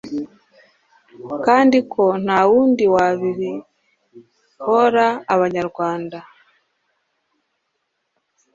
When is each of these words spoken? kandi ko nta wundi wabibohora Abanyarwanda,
kandi 1.45 1.77
ko 1.91 2.03
nta 2.23 2.39
wundi 2.49 2.83
wabibohora 2.93 5.07
Abanyarwanda, 5.33 6.17